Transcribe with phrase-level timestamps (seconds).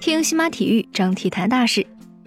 [0.00, 1.86] 听西马体育，张体坛大事。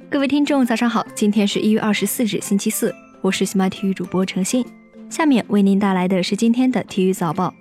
[0.10, 4.66] 各位听众，早上好，今天是一月二十四日，星期四，我是西马体育主播程鑫。
[5.10, 7.54] 下面为您带来的是今天的体育早报。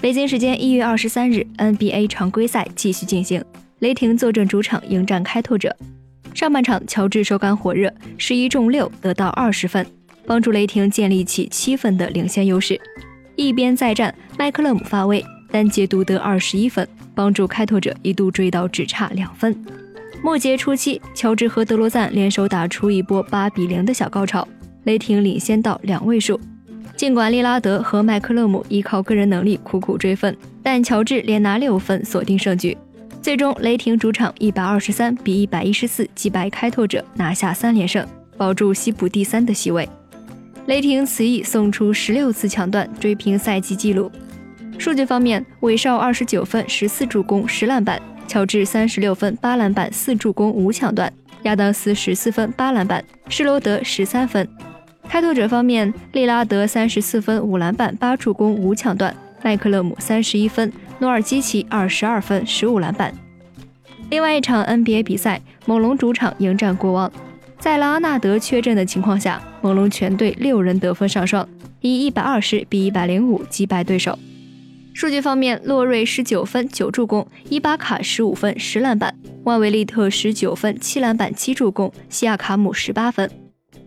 [0.00, 3.44] 北京时间一月二十三日，NBA 常规赛继续进行，
[3.80, 5.76] 雷霆坐镇主场迎战开拓者。
[6.34, 9.84] 上半场，乔治手感火热，十一中六，得到二十分，
[10.26, 12.80] 帮助雷霆建立起七分的领先优势。
[13.38, 19.56] 一边再战，麦克勒姆发威，单节独得二十一分，帮助开拓者一度追到只差两分。
[20.24, 24.46] 末节初期，乔治和德罗赞联手打出一波八比零的小高潮，
[24.82, 26.40] 雷霆领先到两位数。
[26.96, 32.76] 尽管利拉德和麦克勒姆依靠个人能力苦苦追分，但乔治连拿六分锁定胜局。
[33.22, 38.04] 最终，雷霆主场一百二十三比一百一十四击败开拓者，拿下三连胜，
[38.36, 39.88] 保住西部第三的席位。
[40.68, 44.12] 雷霆此役送出十六次抢断，追平赛季纪录。
[44.78, 47.98] 数据方面，韦少二十九分、十四助攻、十篮板。
[48.26, 51.10] 乔治三十六分八篮板四助攻五抢断，
[51.44, 54.46] 亚当斯十四分八篮板，施罗德十三分。
[55.08, 63.14] 开拓者方面，利拉德三十四分五篮板八助攻五抢断，麦克勒姆三十一分，努尔基奇二十二分十五篮板。
[64.10, 67.10] 另外一场 NBA 比赛，猛龙主场迎战国王，
[67.58, 71.46] 在拉阿纳德缺阵的情况下，猛龙全队六人得分上双，
[71.80, 74.18] 以一百二十比一百零五击败对手。
[74.94, 83.30] 数据方面，洛瑞十九分九助攻，伊巴卡十五分十篮板，万维利特十九分七篮板七助攻，西亚卡姆十八分。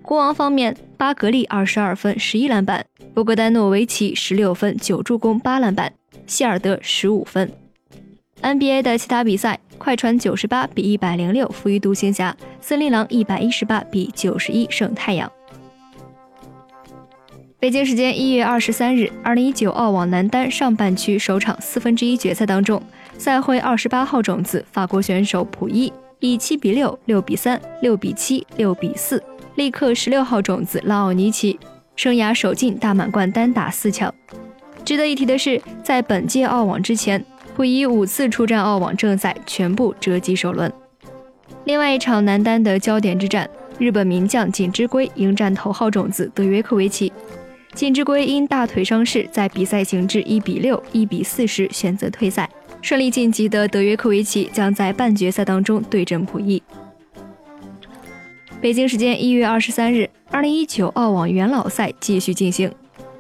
[0.02, 5.91] 国王方面，巴格利二十二分十一篮板，博格丹诺维奇十六分九助攻八篮板，
[6.28, 7.50] 希尔德十五分。
[8.42, 15.31] NBA 的其他比赛，快船九十八比一百零六负于独行侠，森林狼一百一十八比九十一胜太阳。
[17.59, 22.81] 北京时间一月二十三日，二零一九澳网男单上半区首场四分之一决赛当中，
[23.19, 29.24] 赛会二十八号种子法国选手普伊以七比六、六比三、六比七、六比四，
[29.56, 31.59] 力克十六号种子拉奥尼奇，
[31.96, 34.12] 生涯首进大满贯单打四强。
[34.84, 37.24] 值得一提的是，在本届澳网之前，
[37.61, 40.73] 普伊五次出战澳网正赛全部折戟首轮。
[41.66, 47.13] 另外一场男单的焦点之战，日本名将锦织圭迎战头号种子德约科维奇。
[47.75, 52.50] 锦织圭因大腿伤势，在比赛行至一比六、一比四时选择退赛。
[52.81, 56.59] 顺利晋级的德约科维奇将在半决赛当中对阵普伊。
[58.59, 62.71] 北京时间一月二十三日，二零一九澳网元老赛继续进行，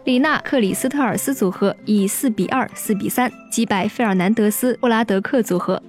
[0.03, 5.81] 李娜克里斯特尔斯组合以四比二、四比三击败费尔南德斯布拉德克组合，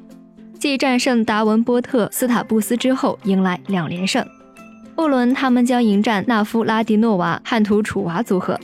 [0.58, 4.24] 继战胜达文波特斯塔布斯之后，迎来两连胜。
[4.94, 8.60] 后轮他们将迎战纳夫拉蒂诺娃汉图楚娃组合。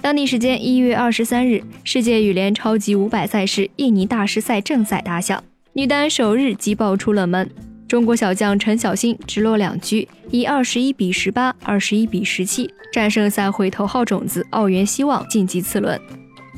[0.00, 7.50] 当地时间一月二十三日，世界羽联超级五百赛事印尼大师赛正赛打响，女单首日即爆出冷门，
[7.88, 16.00] 中国小将陈小新直落两局，以二十一比十八、二十一比十七战胜赛会头号种子澳元希望晋级次轮。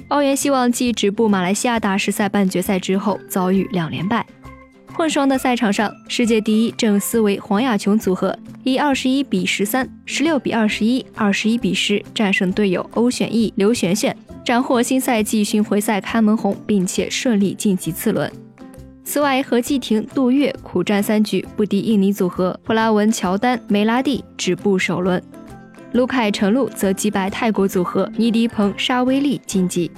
[0.08, 4.26] 澳元希望继止步马来西亚大师赛半决赛之后，遭遇两连败。
[4.94, 18.32] 混双的赛场上，世界第一郑思维黄雅琼组合以二十一比十三、十六比二十一、二十一比十战胜队友欧选义、刘璇璇，斩获新赛季巡回赛开门红，并且顺利晋级次轮。
[19.10, 25.20] 此外，何继婷、杜月苦战三局不敌印尼组合普拉文乔丹、梅拉蒂，止步首轮。
[25.92, 29.90] 卢凯陈露则击败泰国组合尼迪彭、沙威利晋级。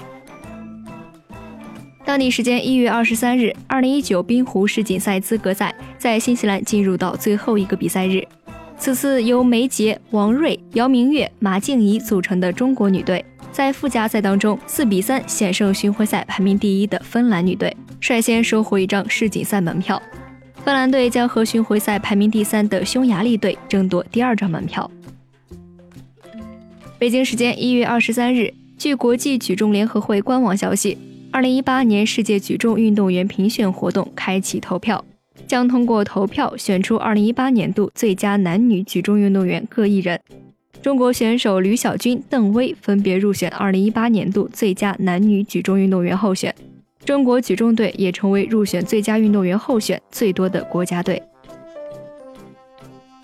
[2.05, 8.23] 当地时间一月二十三日，二零一九冰壶世锦赛资格赛在新西兰进入到最后一个比赛日。
[8.79, 20.03] 此次由梅杰、王睿、姚明月、马静怡组成的中国女队，在附加赛当中四比三险胜巡回赛排名第一的芬兰女队，率先收获一张世锦赛门票。
[20.65, 24.91] 芬兰队将和巡回赛排名第三的匈牙利队争夺第二张门票。
[26.99, 30.99] 北京时间一月二十三日，据国际举重联合会官网消息。
[31.33, 35.05] 二零一八年世界举重运动员评选活动开启投票，
[35.47, 40.21] 将通过投票选出二零一八年度最佳男女举重运动员各一人。
[40.83, 46.55] 中国选手吕小军、邓威分别入选二零一八年度最佳男女举重运动员候选。
[47.05, 51.23] 中国举重队也成为入选最佳运动员候选最多的国家队。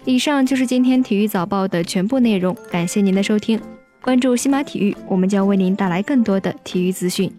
[0.05, 3.61] 以上就是今天体育早报的全部内容，感谢您的收听。
[4.02, 7.31] 关注西马体育，我们将为您带来更多的体育资讯。